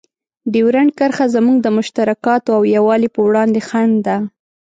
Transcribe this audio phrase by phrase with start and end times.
[0.53, 4.17] ډیورنډ کرښه زموږ د مشترکاتو او یووالي په وړاندې خنډ ده.